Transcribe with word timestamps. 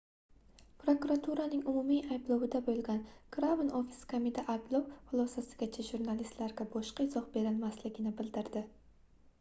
prokuraturaning 0.83 1.59
umumiy 1.73 1.99
ayblovida 2.15 2.61
boʻlgan 2.69 3.03
crown 3.35 3.69
office 3.81 4.09
kamida 4.15 4.47
ayblov 4.55 4.89
xulosasigacha 5.11 5.87
jurnalistlarga 5.93 6.69
boshqa 6.75 7.09
izoh 7.11 7.31
berilmasligini 7.39 8.19
bildirdi 8.23 8.69